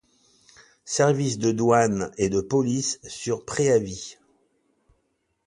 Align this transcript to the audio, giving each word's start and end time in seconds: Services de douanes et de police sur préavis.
Services 0.83 1.37
de 1.37 1.51
douanes 1.51 2.11
et 2.17 2.29
de 2.29 2.41
police 2.41 2.99
sur 3.07 3.45
préavis. 3.45 4.17